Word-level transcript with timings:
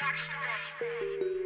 Production. 0.00 1.39